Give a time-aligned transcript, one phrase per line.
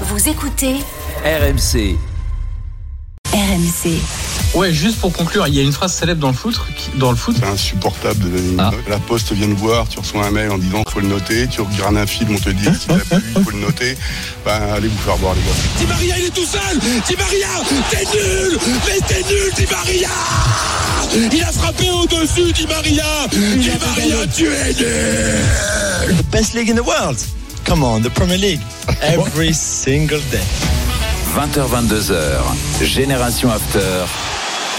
[0.00, 0.74] Vous écoutez
[1.24, 1.96] RMC.
[3.32, 3.98] RMC.
[4.54, 6.54] Ouais, juste pour conclure, il y a une phrase célèbre dans le foot.
[6.76, 8.70] qui- Dans le foot C'est insupportable de donner une Ah.
[8.70, 8.88] note.
[8.88, 11.48] La poste vient de voir, tu reçois un mail en disant qu'il faut le noter,
[11.48, 13.96] tu regardes un film, on te dit si t'as plu, il faut le noter.
[14.44, 15.78] Ben, allez vous faire voir les gars.
[15.78, 17.48] Di Maria, il est tout seul Di Maria,
[17.90, 20.08] t'es nul Mais t'es nul, Di Maria
[21.32, 26.84] Il a frappé au-dessus, Di Maria Di Maria, tu es nul best league in the
[26.86, 27.16] world.
[27.74, 28.60] Come on, the Premier League.
[29.02, 30.38] Every single day.
[31.34, 32.84] 20h22h.
[32.84, 33.80] Génération After.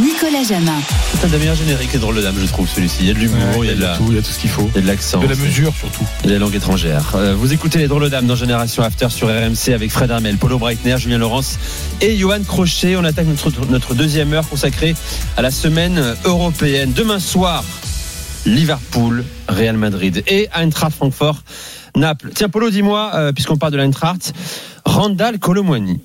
[0.01, 0.79] Nicolas Jamin.
[1.11, 2.99] C'est un des meilleurs génériques et drôle de dame, je trouve, celui-ci.
[3.01, 4.31] Il y a de l'humour, il y a de la- tout, il y a tout
[4.31, 4.69] ce qu'il faut.
[4.73, 5.19] il y a de l'accent.
[5.19, 6.05] De la mesure surtout.
[6.23, 7.03] Et la langue étrangère.
[7.15, 10.37] Euh, vous écoutez les drôles de dames dans Génération After sur RMC avec Fred Armel,
[10.37, 11.59] Polo Breitner, Julien Laurence
[11.99, 12.95] et Johan Crochet.
[12.95, 14.95] On attaque notre, notre deuxième heure consacrée
[15.35, 16.93] à la semaine européenne.
[16.93, 17.61] Demain soir,
[18.45, 21.41] Liverpool, Real Madrid et Eintracht Francfort,
[21.95, 22.31] Naples.
[22.33, 24.33] Tiens, Polo, dis-moi, euh, puisqu'on parle de l'Eintracht,
[24.85, 26.01] Randall Colomwani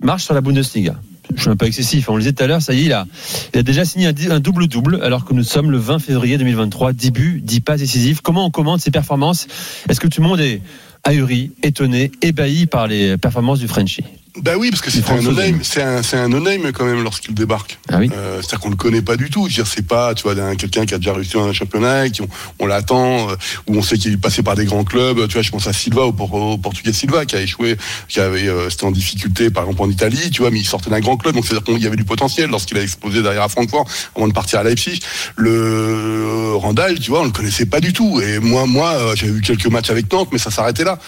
[0.00, 0.96] marche sur la Bundesliga.
[1.34, 2.08] Je suis un peu excessif.
[2.08, 3.06] On le disait tout à l'heure, ça y est, il a,
[3.54, 6.92] il a déjà signé un double-double, alors que nous sommes le 20 février 2023.
[6.92, 8.20] 10 buts, 10 passes décisives.
[8.20, 9.46] Comment on commande ces performances?
[9.88, 10.60] Est-ce que tout le monde est
[11.02, 14.04] ahuri, étonné, ébahi par les performances du Frenchie?
[14.42, 17.78] Ben oui, parce que c'est un no-name, c'est un, un no-name quand même lorsqu'il débarque.
[17.88, 19.48] Ah oui Euh, C'est-à-dire qu'on le connaît pas du tout.
[19.48, 22.66] C'est pas, tu vois, quelqu'un qui a déjà réussi dans un championnat, qui on, on
[22.66, 23.36] l'attend, euh,
[23.68, 25.28] où on sait qu'il est passé par des grands clubs.
[25.28, 27.76] Tu vois, je pense à Silva, au, au Portugais Silva, qui a échoué,
[28.08, 30.90] qui avait, euh, c'était en difficulté, par exemple en Italie, tu vois, mais il sortait
[30.90, 33.48] d'un grand club, donc c'est-à-dire qu'il y avait du potentiel lorsqu'il a explosé derrière à
[33.48, 34.98] Francfort avant de partir à Leipzig.
[35.36, 38.20] Le euh, Randall, tu vois, on le connaissait pas du tout.
[38.20, 40.98] Et moi, moi, euh, j'ai eu quelques matchs avec Nantes, mais ça s'arrêtait là.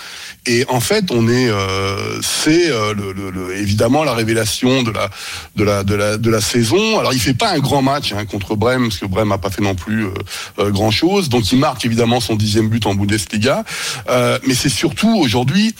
[0.46, 2.94] Et en fait, on est, euh, c'est euh,
[3.56, 5.10] évidemment la révélation de la,
[5.56, 6.98] de la, de la, de la saison.
[6.98, 9.50] Alors, il fait pas un grand match hein, contre Brême, parce que Brême a pas
[9.50, 10.06] fait non plus
[10.58, 11.28] euh, grand chose.
[11.28, 13.64] Donc, il marque évidemment son dixième but en Bundesliga.
[14.46, 15.74] Mais c'est surtout aujourd'hui,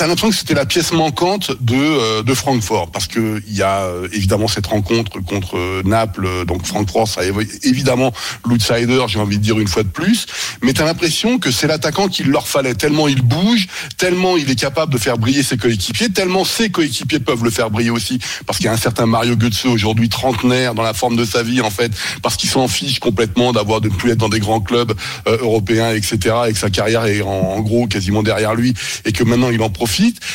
[0.00, 3.60] t'as l'impression que c'était la pièce manquante de, euh, de Francfort, parce que il y
[3.60, 6.26] a euh, évidemment cette rencontre contre euh, Naples.
[6.46, 7.20] Donc, Francfort, ça
[7.62, 8.10] évidemment
[8.46, 10.24] l'outsider, j'ai envie de dire une fois de plus.
[10.62, 13.66] Mais t'as l'impression que c'est l'attaquant qu'il leur fallait tellement il bouge,
[13.98, 17.68] tellement il est capable de faire briller ses coéquipiers, tellement ses coéquipiers peuvent le faire
[17.68, 21.16] briller aussi, parce qu'il y a un certain Mario Götze aujourd'hui trentenaire dans la forme
[21.16, 21.92] de sa vie en fait,
[22.22, 24.94] parce qu'il s'en fiche complètement d'avoir de ne plus être dans des grands clubs
[25.26, 26.18] européens, etc.
[26.48, 28.72] Et que sa carrière est en gros quasiment derrière lui
[29.04, 29.89] et que maintenant il en profite,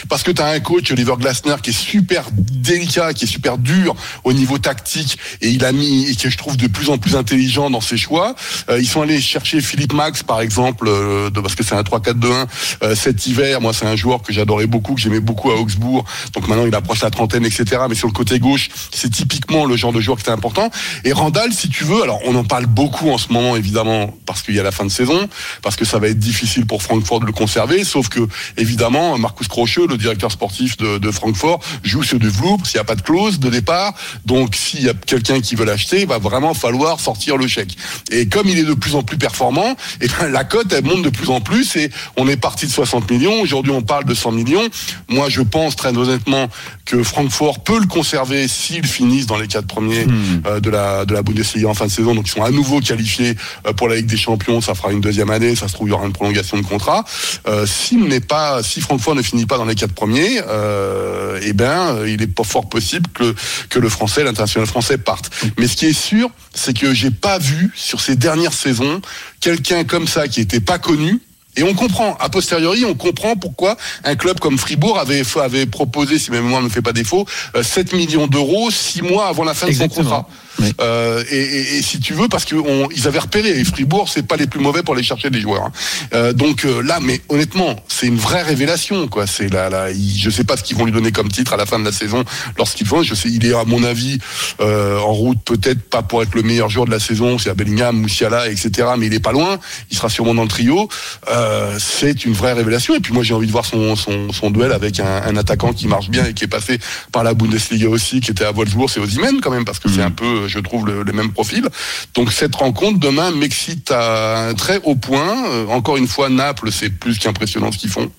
[0.10, 3.96] parce que t'as un coach Oliver Glasner qui est super délicat, qui est super dur
[4.24, 7.16] au niveau tactique et il a mis et que je trouve de plus en plus
[7.16, 8.36] intelligent dans ses choix.
[8.70, 11.82] Euh, ils sont allés chercher Philippe Max par exemple, euh, de, parce que c'est un
[11.82, 12.48] 3-4-2-1
[12.84, 13.62] euh, cet hiver.
[13.62, 16.06] Moi, c'est un joueur que j'adorais beaucoup, que j'aimais beaucoup à Augsbourg.
[16.34, 17.84] Donc maintenant, il approche la trentaine, etc.
[17.90, 20.70] Mais sur le côté gauche, c'est typiquement le genre de joueur qui était important.
[21.04, 24.42] Et Randall, si tu veux, alors on en parle beaucoup en ce moment, évidemment, parce
[24.42, 25.30] qu'il y a la fin de saison,
[25.62, 27.84] parce que ça va être difficile pour Francfort de le conserver.
[27.84, 28.28] Sauf que,
[28.58, 32.82] évidemment, Marcus Crocheux, le directeur sportif de, de Francfort, joue sur du Vloop, s'il n'y
[32.82, 33.94] a pas de clause de départ.
[34.24, 37.76] Donc, s'il y a quelqu'un qui veut l'acheter, il va vraiment falloir sortir le chèque.
[38.12, 41.02] Et comme il est de plus en plus performant, et ben, la cote, elle monte
[41.02, 43.42] de plus en plus et on est parti de 60 millions.
[43.42, 44.70] Aujourd'hui, on parle de 100 millions.
[45.10, 46.48] Moi, je pense très honnêtement
[46.86, 50.08] que Francfort peut le conserver s'ils finissent dans les quatre premiers
[50.46, 52.16] euh, de la de la Bundesliga en fin de saison.
[52.16, 53.36] Donc, ils sont à nouveau qualifiés
[53.68, 54.62] euh, pour la Ligue des Champions.
[54.62, 55.56] Ça fera une deuxième année.
[55.56, 57.04] Ça se trouve, il y aura une prolongation de contrat.
[57.48, 61.54] Euh, s'il n'est pas, si Francfort ne finit pas dans les quatre premiers, euh, eh
[61.54, 63.36] ben, euh, il est pas fort possible que
[63.70, 65.32] que le français, l'international français parte.
[65.58, 69.02] Mais ce qui est sûr, c'est que j'ai pas vu sur ces dernières saisons
[69.40, 71.22] quelqu'un comme ça qui était pas connu.
[71.58, 76.20] Et on comprend, a posteriori, on comprend pourquoi un club comme Fribourg avait, avait proposé,
[76.20, 77.26] si ma mémoire ne me fait pas défaut,
[77.56, 80.28] euh, 7 millions d'euros six mois avant la fin de son contrat.
[80.60, 80.72] Oui.
[80.82, 84.36] Euh, et, et- et si tu veux, parce qu'ils avaient repéré, et Fribourg, c'est pas
[84.38, 85.64] les plus mauvais pour aller chercher des joueurs.
[85.66, 85.72] hein.
[86.14, 89.28] Euh, donc euh, là, mais honnêtement, c'est une vraie révélation, quoi.
[89.28, 91.58] C'est là, là, il- je sais pas ce qu'ils vont lui donner comme titre à
[91.58, 92.24] la fin de la saison
[92.58, 93.04] lorsqu'ils vont.
[93.04, 94.20] Je sais, il est à mon avis
[94.62, 97.38] euh, en route, peut-être pas pour être le meilleur joueur de la saison.
[97.38, 98.90] C'est à Bellingham, Moussiala, etc.
[98.98, 99.60] Mais il est pas loin.
[99.92, 100.88] Il sera sûrement dans le trio.
[101.30, 102.96] Euh, c'est une vraie révélation.
[102.96, 105.74] Et puis moi, j'ai envie de voir son, son, son duel avec un, un attaquant
[105.74, 106.80] qui marche bien et qui est passé
[107.12, 108.90] par la Bundesliga aussi, qui était à Wolfsburg.
[108.90, 111.68] C'est Osimhen quand même, parce que c'est un peu, je trouve, le, le même profil.
[112.14, 115.46] Donc cette rencontre demain m'excite à un très haut point.
[115.52, 118.12] Euh, encore une fois, Naples, c'est plus qu'impressionnant ce qu'ils font,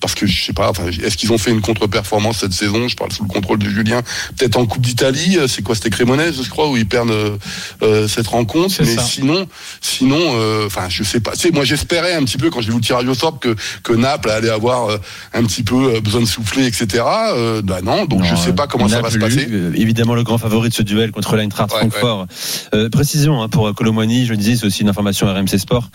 [0.00, 0.70] parce que je sais pas.
[0.70, 2.88] Enfin, est-ce qu'ils ont fait une contre-performance cette saison?
[2.88, 4.02] Je parle sous le contrôle de Julien.
[4.36, 5.38] Peut-être en Coupe d'Italie.
[5.38, 7.36] euh, C'est quoi C'était Crémonese, je crois, où ils perdent euh,
[7.82, 8.74] euh, cette rencontre.
[8.80, 9.02] Mais ça.
[9.02, 9.46] sinon,
[9.80, 11.32] sinon, euh, enfin, je sais pas.
[11.32, 13.54] Tu sais, moi, j'espérais un petit peu quand j'ai vu le tirage au sort que
[13.82, 14.98] que Naples allait avoir euh,
[15.32, 17.02] un petit peu euh, besoin de souffler, etc.
[17.34, 18.04] Euh, bah non.
[18.06, 19.48] Donc je Non, sais pas comment ça va se passer.
[19.74, 22.26] évidemment, le grand favori de ce duel contre l'Eintracht Francfort.
[22.74, 25.90] Euh, précision hein, pour Colomwani, je le disais, c'est aussi une information RMC Sport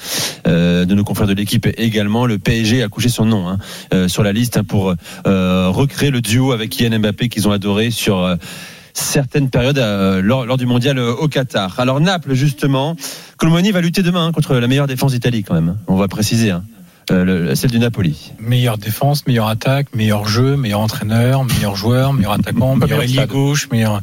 [0.47, 2.25] euh, de nos confrères de l'équipe également.
[2.25, 3.57] Le PSG a couché son nom hein,
[3.93, 4.93] euh, sur la liste hein, pour
[5.27, 8.35] euh, recréer le duo avec Kylian Mbappé qu'ils ont adoré sur euh,
[8.93, 11.79] certaines périodes euh, lors, lors du mondial euh, au Qatar.
[11.79, 12.95] Alors Naples, justement,
[13.37, 15.69] Colomwani va lutter demain hein, contre la meilleure défense d'Italie quand même.
[15.69, 15.77] hein.
[15.87, 16.51] On va préciser.
[16.51, 16.63] hein.
[17.11, 18.33] Euh, le- celle du Napoli.
[18.39, 23.67] Meilleure défense, meilleure attaque, meilleur jeu, meilleur entraîneur, meilleur joueur, meilleur attaquant, meilleur ailier gauche,
[23.71, 24.01] meilleur.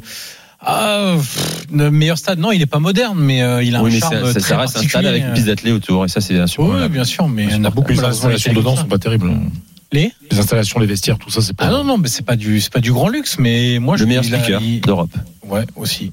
[0.69, 2.39] Ah, pff, le meilleur stade.
[2.41, 4.41] Non, il est pas moderne, mais euh, il a Oui, un mais charme ça, ça-
[4.41, 5.09] très ça reste un stade particulier.
[5.09, 7.65] avec une piste d'athlètes autour et ça c'est Oui, bien sûr, mais il y en
[7.65, 7.93] a beaucoup.
[7.93, 9.31] Les installations les dedans sont pas terribles.
[9.93, 11.67] Les Les installations, les vestiaires, tout ça, c'est pas.
[11.67, 14.03] Ah non, non, mais c'est pas du, c'est pas du grand luxe, mais moi je
[14.03, 15.13] Le meilleur speaker il- d'Europe.
[15.49, 16.11] Ouais, aussi.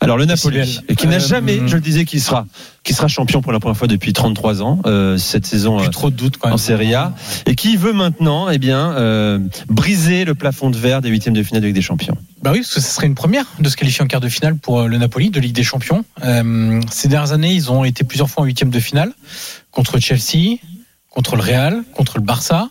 [0.00, 1.68] Alors le Napoli, qui n'a Euh, jamais, hum.
[1.68, 2.46] je le disais, qui sera,
[2.84, 5.90] qui sera champion pour la première fois depuis 33 ans euh, cette saison Plus euh,
[5.90, 6.54] trop de doutes quand même.
[6.54, 7.14] en Serie A,
[7.46, 9.38] et qui veut maintenant, eh bien, euh,
[9.68, 12.16] briser le plafond de verre des huitièmes de finale de Ligue des Champions.
[12.42, 14.56] Bah oui, parce que ce serait une première de se qualifier en quart de finale
[14.56, 16.04] pour le Napoli de Ligue des Champions.
[16.24, 19.12] Euh, ces dernières années, ils ont été plusieurs fois en huitième de finale
[19.70, 20.58] contre Chelsea,
[21.10, 22.68] contre le Real, contre le Barça.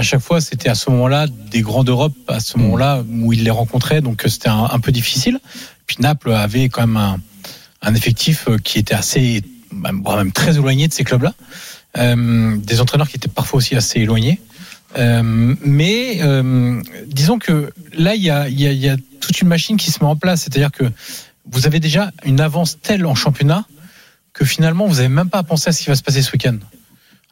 [0.00, 3.44] À chaque fois, c'était à ce moment-là des grands d'Europe, à ce moment-là où ils
[3.44, 5.38] les rencontraient, donc euh, c'était un, un peu difficile.
[5.86, 7.20] Puis Naples avait quand même un,
[7.82, 11.34] un effectif euh, qui était assez, même, même très éloigné de ces clubs-là.
[11.98, 14.40] Euh, des entraîneurs qui étaient parfois aussi assez éloignés.
[14.96, 18.96] Euh, mais euh, disons que là, il y a, il y, a, il y a
[19.20, 20.40] toute une machine qui se met en place.
[20.40, 20.84] C'est-à-dire que
[21.44, 23.66] vous avez déjà une avance telle en championnat
[24.32, 26.32] que finalement, vous n'avez même pas à penser à ce qui va se passer ce
[26.32, 26.56] week-end.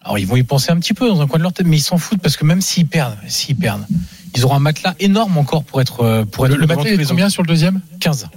[0.08, 1.76] Alors, ils vont y penser un petit peu dans un coin de leur tête, mais
[1.76, 3.87] ils s'en foutent parce que même s'ils perdent, s'ils perdent,
[4.34, 7.05] ils auront un matelas énorme encore pour être euh, pour être Le, matelas, est les
[7.05, 7.82] combien sur le deuxième?
[8.00, 8.31] 15.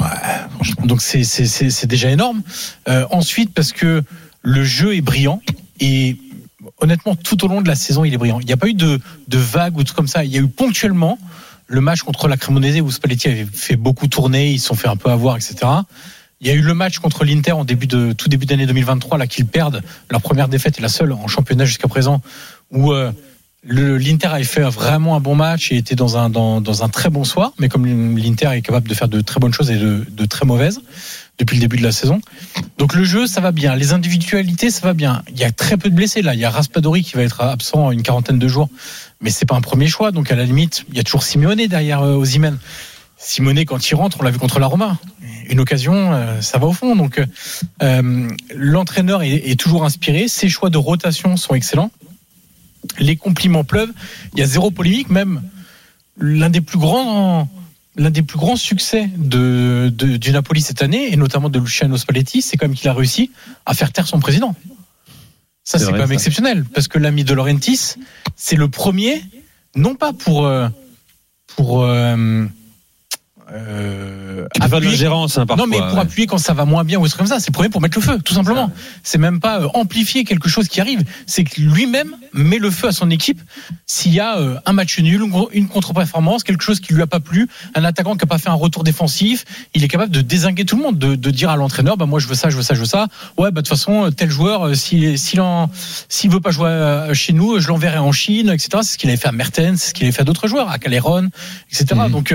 [0.00, 0.06] Ouais,
[0.54, 0.86] franchement.
[0.86, 2.42] Donc c'est c'est c'est c'est déjà énorme.
[2.88, 4.04] Euh, ensuite parce que
[4.42, 5.42] le jeu est brillant
[5.80, 6.16] et
[6.78, 8.38] honnêtement tout au long de la saison il est brillant.
[8.38, 10.24] Il n'y a pas eu de de vagues ou tout comme ça.
[10.24, 11.18] Il y a eu ponctuellement
[11.66, 14.86] le match contre la Cremonese où Spalletti avait fait beaucoup tourner, ils se sont fait
[14.86, 15.56] un peu avoir, etc.
[16.40, 19.16] Il y a eu le match contre l'Inter en début de tout début d'année 2023
[19.16, 22.20] là qu'ils perdent leur première défaite et la seule en championnat jusqu'à présent
[22.70, 23.10] où euh,
[23.68, 27.10] l'Inter avait fait vraiment un bon match et était dans un dans, dans un très
[27.10, 27.86] bon soir, mais comme
[28.16, 30.80] l'Inter est capable de faire de très bonnes choses et de, de très mauvaises
[31.38, 32.20] depuis le début de la saison.
[32.78, 33.74] Donc le jeu, ça va bien.
[33.74, 35.22] Les individualités, ça va bien.
[35.30, 36.34] Il y a très peu de blessés là.
[36.34, 38.68] Il y a Raspadori qui va être absent une quarantaine de jours,
[39.20, 40.12] mais c'est pas un premier choix.
[40.12, 42.58] Donc à la limite, il y a toujours Simeone derrière euh, Osimhen.
[43.18, 44.98] Simone, quand il rentre, on l'a vu contre la Roma.
[45.48, 46.96] Une occasion, euh, ça va au fond.
[46.96, 47.20] Donc,
[47.82, 50.28] euh, l'entraîneur est, est toujours inspiré.
[50.28, 51.90] Ses choix de rotation sont excellents.
[52.98, 53.92] Les compliments pleuvent.
[54.34, 55.10] Il y a zéro polémique.
[55.10, 55.42] Même
[56.18, 57.48] l'un des plus grands,
[57.96, 61.96] l'un des plus grands succès de, de- du Napoli cette année, et notamment de Luciano
[61.96, 63.30] Spalletti, c'est quand même qu'il a réussi
[63.66, 64.54] à faire taire son président.
[65.64, 66.14] Ça, C'est quand même ça.
[66.14, 67.96] exceptionnel, parce que l'ami de Laurentis,
[68.36, 69.20] c'est le premier,
[69.74, 70.68] non pas pour euh,
[71.56, 71.84] pour
[73.52, 75.06] euh, appuyer-
[75.38, 75.56] hein, parfois.
[75.56, 76.00] non, mais pour ouais.
[76.00, 77.96] appuyer quand ça va moins bien ou trucs comme ça, c'est le premier pour mettre
[77.96, 78.70] le feu, tout simplement.
[79.02, 82.88] C'est même pas euh, amplifier quelque chose qui arrive, c'est que lui-même met le feu
[82.88, 83.40] à son équipe
[83.86, 85.22] s'il y a euh, un match nul,
[85.52, 88.48] une contre-performance, quelque chose qui lui a pas plu, un attaquant qui a pas fait
[88.48, 89.44] un retour défensif,
[89.74, 92.18] il est capable de désinguer tout le monde, de, de dire à l'entraîneur, bah moi
[92.18, 93.06] je veux ça, je veux ça, je veux ça.
[93.38, 95.40] Ouais, bah de toute façon, euh, tel joueur, s'il s'il
[96.08, 98.68] s'il veut pas jouer chez nous, je l'enverrai en Chine, etc.
[98.82, 100.70] C'est ce qu'il avait fait à Mertens, c'est ce qu'il avait fait à d'autres joueurs,
[100.70, 101.28] à Caleron,
[101.70, 101.86] etc.
[101.94, 102.10] Mhm.
[102.10, 102.34] Donc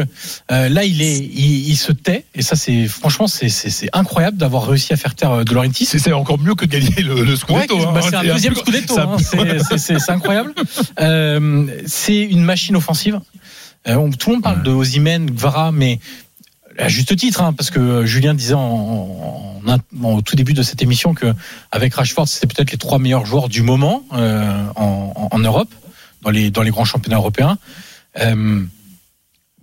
[0.49, 4.93] là, il est, il, il se tait, et ça, c'est franchement, c'est- incroyable d'avoir réussi
[4.93, 5.85] à faire taire euh, De Laurentiis.
[5.85, 7.79] C'est encore mieux que de gagner le, le Ouais, Scudetto.
[7.87, 7.91] hein.
[7.93, 9.17] bah, c'est un deuxième Scudetto, hein,
[9.77, 10.53] c'est- incroyable.
[10.99, 13.19] Euh, c'est une machine offensive.
[13.87, 14.63] Euh, tout le monde parle Ouais.
[14.63, 15.99] de Osimhen, Gvara, mais
[16.77, 20.53] à juste titre, hein, parce que Julien disait en, en- en- en- au tout début
[20.53, 21.33] de cette émission que
[21.71, 25.69] avec Rashford, c'était peut-être les trois meilleurs joueurs du moment euh, en, Europe,
[26.23, 27.57] dans les dans les grands championnats européens.
[28.19, 28.63] Euh,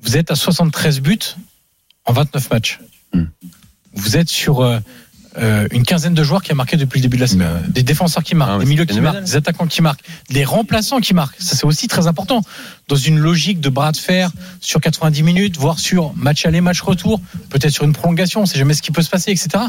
[0.08, 1.18] vous êtes à 73 buts
[2.06, 2.78] en 29 matchs.
[3.12, 3.24] Hmm.
[3.92, 4.78] Vous êtes sur euh,
[5.36, 7.40] euh, une quinzaine de joueurs qui a marqué depuis le début de la saison.
[7.40, 10.00] Mais, Des défenseurs qui marquent, Ah des milieux qui marquent, des attaquants qui marquent,
[10.30, 11.36] des remplaçants qui marquent.
[11.38, 12.40] Ça, c'est aussi très important.
[12.88, 16.80] Dans une logique de bras de fer sur 90 minutes, voire sur match aller, match
[16.80, 19.64] retour, peut-être sur une prolongation, on sait jamais ce qui peut se passer, etc.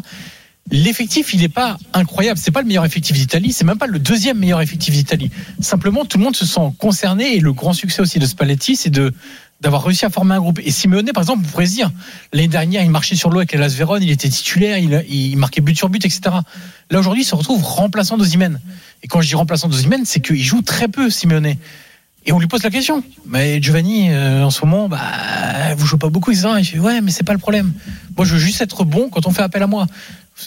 [0.71, 2.39] L'effectif, il n'est pas incroyable.
[2.39, 3.51] C'est pas le meilleur effectif d'Italie.
[3.51, 5.31] C'est même pas le deuxième meilleur effectif d'Italie.
[5.59, 8.89] Simplement, tout le monde se sent concerné et le grand succès aussi de Spalletti, c'est
[8.89, 9.13] de
[9.61, 10.59] d'avoir réussi à former un groupe.
[10.63, 11.91] Et Simeone, par exemple, vous pourrez se dire,
[12.31, 15.61] l'année dernière, il marchait sur l'eau avec Las Véron, il était titulaire, il, il marquait
[15.61, 16.21] but sur but, etc.
[16.89, 18.61] Là, aujourd'hui, il se retrouve remplaçant d'Ozimène.
[19.03, 21.55] Et quand je dis remplaçant d'Ozimène, c'est qu'il joue très peu, Simeone.
[22.25, 23.03] Et on lui pose la question.
[23.25, 24.99] Mais Giovanni, euh, en ce moment, bah,
[25.77, 26.31] vous jouez pas beaucoup.
[26.31, 27.73] Il fait, ouais, mais c'est pas le problème.
[28.17, 29.87] Moi, je veux juste être bon quand on fait appel à moi.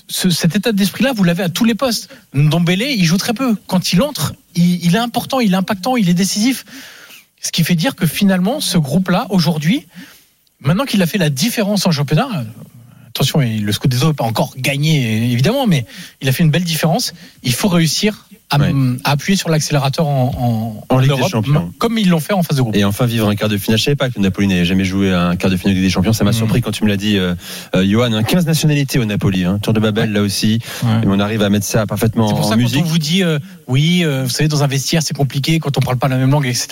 [0.08, 2.08] Ce- cet état d'esprit-là, vous l'avez à tous les postes.
[2.34, 3.56] Ndombele, il joue très peu.
[3.66, 6.64] Quand il entre, il, il est important, il est impactant, il est décisif.
[7.42, 9.86] Ce qui fait dire que finalement, ce groupe-là, aujourd'hui,
[10.60, 12.28] maintenant qu'il a fait la différence en championnat,
[13.08, 15.84] attention, le Scudetto n'a pas encore gagné, évidemment, mais
[16.20, 17.12] il a fait une belle différence.
[17.42, 18.70] Il faut réussir à, Ouais.
[19.04, 21.72] à appuyer sur l'accélérateur en, en, En Ligue des Champions.
[21.78, 22.76] comme ils l'ont fait en phase de groupe.
[22.76, 23.78] Et enfin vivre un quart de finale.
[23.78, 25.88] Je savais pas que le Napoli n'avait jamais joué un quart de finale de Ligue
[25.88, 26.12] des Champions.
[26.12, 26.36] Ça m'a Mhm.
[26.36, 27.34] surpris quand tu me l'as dit, euh,
[27.74, 28.12] euh, Johan.
[28.12, 28.22] hein.
[28.22, 29.44] 15 nationalités au Napoli.
[29.44, 29.58] Hein.
[29.62, 30.58] Tour de Babel là aussi.
[30.84, 30.90] Ouais.
[31.02, 32.82] Et on arrive à mettre ça parfaitement C'est pour en ça que quand musique.
[32.84, 35.96] on vous dit, euh, oui, vous savez, dans un vestiaire, c'est compliqué quand on parle
[35.98, 36.68] pas la même langue, etc.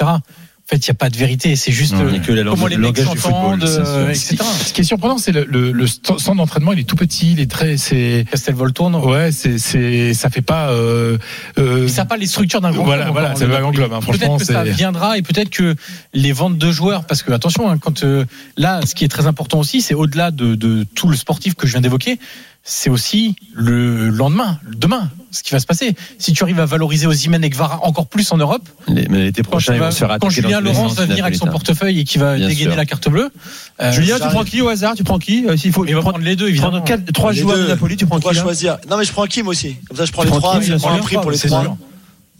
[0.70, 1.56] En fait, il n'y a pas de vérité.
[1.56, 4.36] C'est juste Non, que la langue- comment les le mecs s'entendent, euh, etc.
[4.66, 7.40] Ce qui est surprenant, c'est le, le, le centre d'entraînement, il est tout petit, il
[7.40, 9.04] est très, c'est, Castelvolturno.
[9.10, 11.18] ouais, c'est, c'est, ça fait pas, euh,
[11.58, 13.12] euh, Ça n'a pas les structures d'un grand Voilà, club.
[13.14, 15.22] voilà, encore, c'est le pas un grand club, hein, franchement, Peut-être que ça viendra et
[15.22, 15.74] peut-être que
[16.14, 18.24] les ventes de joueurs, parce que attention, hein, quand euh,
[18.56, 21.66] là, ce qui est très important aussi, c'est au-delà de, de tout le sportif que
[21.66, 22.20] je viens d'évoquer,
[22.62, 25.94] c'est aussi le lendemain, le demain, ce qui va se passer.
[26.18, 29.74] Si tu arrives à valoriser Osimhen et Gvara encore plus en Europe, l'été quand, prochain,
[29.74, 32.48] ils vont se quand Julien Laurence va venir avec son portefeuille et qui va Bien
[32.48, 32.76] dégainer sûr.
[32.76, 33.30] la carte bleue,
[33.80, 34.94] euh, Julien, tu prends qui au hasard?
[34.94, 36.70] Tu prends qui Euh, S'il faut il va prendre les deux, évidemment.
[36.72, 37.62] prendre quatre- trois Les joueurs deux.
[37.64, 39.76] de Napoli, tu prends qui là choisir Non, mais je prends Kim aussi.
[39.88, 40.60] Comme ça, je prends Tu les prends trois.
[40.60, 41.76] Kim, Je prends un prix pour les C'est trois.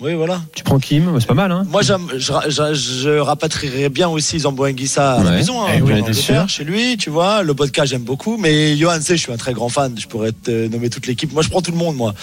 [0.01, 0.41] Oui, voilà.
[0.55, 1.53] Tu prends Kim, c'est pas mal.
[1.53, 5.37] Hein Moi, je, je, je rapatrierais bien aussi Zambo Anguissa à la Ouais.
[5.37, 7.43] maison, hein, Eh oui, Angleterre, chez lui, tu vois.
[7.43, 8.39] Le podcast, j'aime beaucoup.
[8.39, 9.95] Mais Johan C, je suis un très grand fan.
[9.99, 11.31] Je pourrais te nommer toute l'équipe.
[11.35, 12.15] Moi, je prends tout le monde, moi.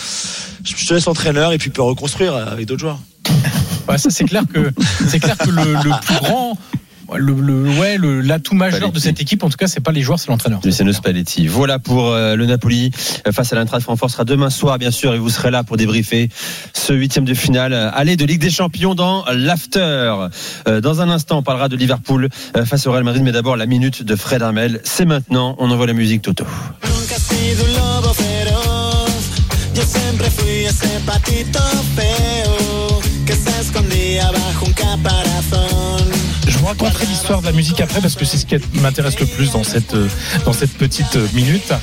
[0.64, 3.00] Je je te laisse entraîneur et puis peut reconstruire avec d'autres joueurs.
[3.88, 4.72] Ouais, ça c'est clair que
[5.08, 6.58] c'est clair que le, le plus grand,
[7.16, 10.02] le, le- ouais, le l'atout majeur de cette équipe, en tout cas, c'est pas les
[10.02, 10.60] joueurs, c'est l'entraîneur.
[10.64, 11.48] Luciano Spalletti.
[11.48, 12.92] Voilà pour euh, le Napoli
[13.28, 14.10] euh, face à l'Eintracht Francfort.
[14.10, 16.30] Ce sera demain soir, bien sûr, et vous serez là pour débriefer
[16.74, 17.74] ce huitième de finale.
[17.74, 19.80] euh, Aller de Ligue des Champions dans l'after.
[20.68, 23.56] Euh, Dans un instant, on parlera de Liverpool euh, face au Real Madrid, mais d'abord
[23.58, 24.82] la minute de Fred Armel.
[24.84, 25.56] C'est maintenant.
[25.60, 26.46] On envoie la musique Toto.
[26.84, 29.10] Nunca he sido un lobo feroz.
[29.76, 31.60] Yo siempre fui ese patito
[31.96, 34.47] feo que se escondía bajo un caparazón.
[36.48, 39.26] Je vous raconterai l'histoire de la musique après parce que c'est ce qui m'intéresse le
[39.26, 40.08] plus dans cette, euh,
[40.46, 41.74] dans cette petite euh, minute.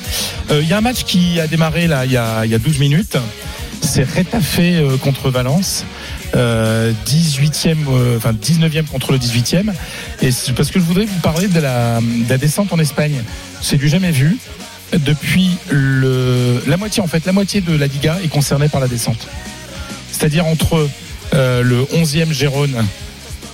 [0.49, 2.59] Euh, Il y a un match qui a démarré là il y a, y a
[2.59, 3.17] 12 minutes.
[3.81, 4.07] C'est
[4.59, 5.85] euh, contre Valence.
[6.35, 9.71] Euh, 18e, euh, enfin 19e contre le 18e.
[10.21, 13.21] Et parce que je voudrais vous parler de la, de la descente en Espagne.
[13.61, 14.37] C'est du jamais vu.
[14.93, 18.87] Depuis le, la moitié, en fait, la moitié de la Liga est concernée par la
[18.87, 19.27] descente.
[20.11, 20.89] C'est-à-dire entre
[21.33, 22.85] le 11e Gérone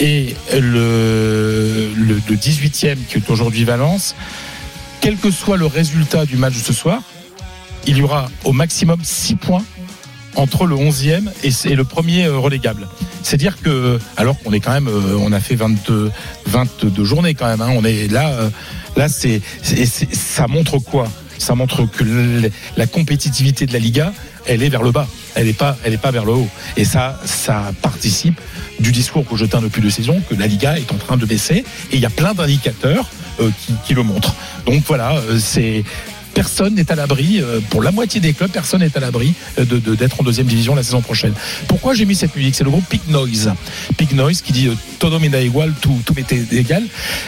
[0.02, 4.16] et le, le, le 18e qui est aujourd'hui Valence,
[5.00, 7.02] quel que soit le résultat du match de ce soir,
[7.86, 9.64] il y aura au maximum 6 points
[10.36, 12.88] entre le 11e et, le premier euh, relégable.
[13.22, 16.12] C'est-à-dire que, alors qu'on est quand même, euh, on a fait 22,
[16.48, 18.50] 22 journées quand même, hein, on est là, euh,
[18.96, 21.08] là c'est, ça montre quoi?
[21.38, 24.14] Ça montre que la compétitivité de la Liga,
[24.48, 25.54] elle est vers le bas, elle n'est
[25.98, 26.50] pas, vers le haut.
[26.78, 28.40] Et ça, ça participe
[28.80, 31.26] du discours que je tiens depuis deux saisons, que la Liga est en train de
[31.26, 33.10] baisser, et il y a plein d'indicateurs
[33.40, 33.50] euh,
[33.86, 34.36] qui, le montrent.
[34.66, 35.84] Donc voilà, euh, c'est
[36.34, 40.22] personne n'est à l'abri, euh, pour la moitié des clubs, personne n'est à l'abri d'être
[40.22, 41.34] en deuxième division la saison prochaine.
[41.68, 42.56] Pourquoi j'ai mis cette musique?
[42.56, 43.52] C'est le groupe Pig Noise.
[43.98, 44.70] Pig Noise qui dit
[45.00, 46.84] Todo me da igual, tout, tout m'est égal.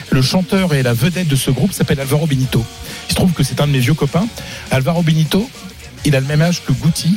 [0.10, 2.66] Le chanteur et la vedette de ce groupe s'appelle Alvaro Benito.
[3.10, 4.28] Il se trouve que c'est un de mes vieux copains.
[4.72, 5.50] Alvaro Benito,
[6.06, 7.16] il a le même âge que Guti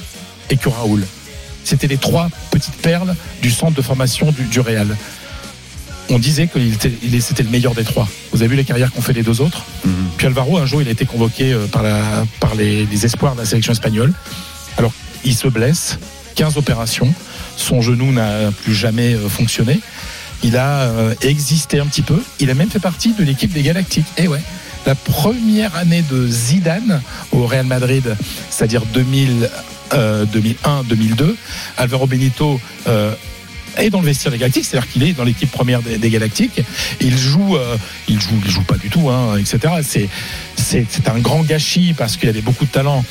[0.50, 1.06] et que Raoul.
[1.64, 4.96] C'était les trois petites perles du centre de formation du, du Real.
[6.08, 6.60] On disait que
[7.20, 8.08] c'était le meilleur des trois.
[8.32, 9.64] Vous avez vu les carrières qu'ont fait les deux autres
[10.16, 13.34] Puis Alvaro, un jour, il a été convoqué euh, par, la, par les, les espoirs
[13.34, 14.12] de la sélection espagnole.
[14.76, 14.92] Alors,
[15.24, 15.98] il se blesse,
[16.36, 17.12] 15 opérations,
[17.56, 19.80] son genou n'a plus jamais euh, fonctionné.
[20.44, 22.22] Il a euh, existé un petit peu.
[22.38, 24.06] Il a même fait partie de l'équipe des Galactiques.
[24.18, 24.42] Et ouais,
[24.87, 27.02] la première année de Zidane
[27.33, 28.16] au Real Madrid,
[28.50, 29.50] c'est-à-dire 2000,
[29.93, 31.35] euh, 2001-2002,
[31.76, 33.12] Alvaro Benito euh,
[33.78, 36.62] est dans le vestiaire des Galactiques, c'est-à-dire qu'il est dans l'équipe première des, Galactiques.
[37.00, 37.76] Il joue, euh,
[38.09, 39.75] il joue, il joue pas du tout, hein, etc.
[39.85, 40.09] C'est,
[41.09, 43.04] un grand gâchis parce qu'il avait beaucoup de talent.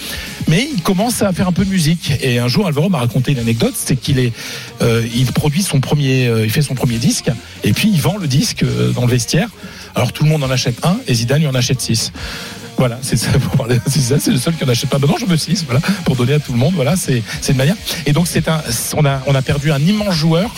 [0.48, 2.12] Mais il commence à faire un peu de musique.
[2.22, 4.34] Et un jour, Alvaro m'a raconté une anecdote, c'est qu'il est,
[4.82, 7.32] euh, il produit son premier, euh, il fait son premier disque,
[7.64, 9.50] et puis il vend le disque euh, dans le vestiaire.
[9.96, 12.12] Alors tout le monde en achète un, et Zidane il en achète six.
[12.78, 13.30] Voilà, c'est ça.
[13.88, 15.00] C'est ça, c'est le seul qui en achète pas.
[15.00, 16.74] Non, je me six, voilà, pour donner à tout le monde.
[16.76, 17.76] Voilà, c'est c'est une manière.
[18.06, 18.62] Et donc c'est un,
[18.98, 20.54] on a on a perdu un immense joueur,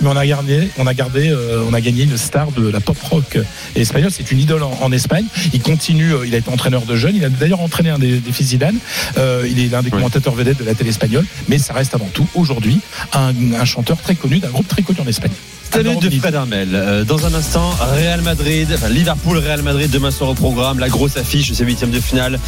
[0.00, 2.80] mais on a gardé, on a gardé, euh, on a gagné une star de la
[2.80, 3.38] pop rock
[3.76, 4.10] espagnole.
[4.10, 5.26] C'est une idole en, en Espagne.
[5.52, 6.12] Il continue.
[6.14, 7.14] euh, il a été entraîneur de jeunes.
[7.14, 8.78] Il a d'ailleurs entraîné un des, des fils Zidane.
[9.18, 11.24] Euh, il est l'un des commentateurs vedettes de la télé espagnole.
[11.48, 12.80] Mais ça reste avant tout aujourd'hui
[13.12, 15.32] un, un chanteur très connu d'un groupe très connu en Espagne.
[15.72, 16.10] Salut de.
[16.10, 16.68] Fred Armel.
[16.74, 20.90] Euh, Dans un instant, Real Madrid, enfin Liverpool, Real Madrid, demain soir au programme, la
[20.90, 22.38] grosse affiche de ces huitièmes de finale.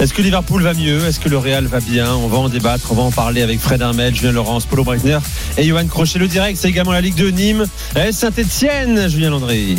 [0.00, 1.04] Est-ce que Liverpool va mieux?
[1.06, 2.14] Est-ce que le Real va bien?
[2.14, 5.18] On va en débattre, on va en parler avec Fred Armel, Julien Laurence, Paulo Breitner
[5.58, 6.18] et Johan Crochet.
[6.18, 7.66] Le direct, c'est également la Ligue de Nîmes,
[8.10, 9.76] Saint-Etienne, Julien Landry.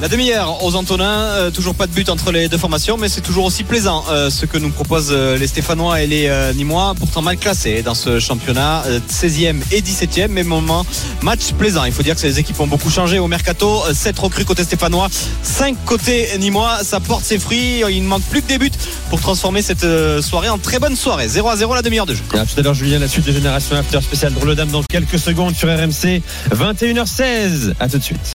[0.00, 3.20] La demi-heure aux Antonins, euh, toujours pas de but entre les deux formations, mais c'est
[3.20, 7.22] toujours aussi plaisant euh, ce que nous proposent euh, les Stéphanois et les Nîmois, pourtant
[7.22, 10.84] mal classés dans ce championnat, euh, 16e et 17e, mais moment
[11.22, 11.84] match plaisant.
[11.84, 15.08] Il faut dire que ces équipes ont beaucoup changé au mercato, 7 recrues côté Stéphanois,
[15.42, 18.72] 5 côté Nîmois, ça porte ses fruits, il ne manque plus que des buts
[19.10, 19.86] pour transformer cette
[20.22, 21.28] soirée en très bonne soirée.
[21.28, 22.22] 0 à 0 la demi-heure de jeu.
[22.28, 25.54] Tout à l'heure, Julien, la suite de Génération After spécial Drôle Dame dans quelques secondes
[25.54, 26.20] sur RMC,
[26.50, 27.74] 21h16.
[27.78, 28.20] À tout de suite.